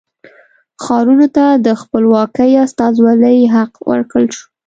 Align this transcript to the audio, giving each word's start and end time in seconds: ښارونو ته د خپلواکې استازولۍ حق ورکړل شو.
ښارونو 0.83 1.27
ته 1.35 1.45
د 1.65 1.67
خپلواکې 1.81 2.51
استازولۍ 2.65 3.39
حق 3.55 3.71
ورکړل 3.89 4.27
شو. 4.37 4.45